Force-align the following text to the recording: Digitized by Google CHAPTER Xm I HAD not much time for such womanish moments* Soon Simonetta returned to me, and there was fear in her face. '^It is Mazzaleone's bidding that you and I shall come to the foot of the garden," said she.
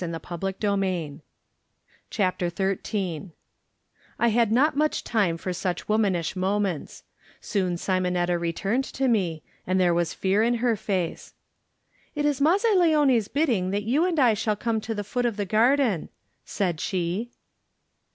Digitized 0.01 0.41
by 0.41 0.51
Google 0.59 1.21
CHAPTER 2.09 2.49
Xm 2.49 3.33
I 4.17 4.29
HAD 4.29 4.51
not 4.51 4.75
much 4.75 5.03
time 5.03 5.37
for 5.37 5.53
such 5.53 5.87
womanish 5.87 6.35
moments* 6.35 7.03
Soon 7.39 7.75
Simonetta 7.77 8.39
returned 8.39 8.83
to 8.85 9.07
me, 9.07 9.43
and 9.67 9.79
there 9.79 9.93
was 9.93 10.15
fear 10.15 10.41
in 10.41 10.55
her 10.55 10.75
face. 10.75 11.35
'^It 12.17 12.25
is 12.25 12.41
Mazzaleone's 12.41 13.27
bidding 13.27 13.69
that 13.69 13.83
you 13.83 14.03
and 14.03 14.17
I 14.19 14.33
shall 14.33 14.55
come 14.55 14.81
to 14.81 14.95
the 14.95 15.03
foot 15.03 15.27
of 15.27 15.37
the 15.37 15.45
garden," 15.45 16.09
said 16.45 16.79
she. 16.79 17.29